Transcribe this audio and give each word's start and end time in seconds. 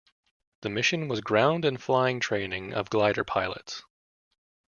The 0.61 0.69
mission 0.71 1.07
was 1.09 1.21
ground 1.21 1.63
and 1.63 1.79
flying 1.79 2.19
training 2.19 2.73
of 2.73 2.89
glider 2.89 3.23
pilots. 3.23 3.83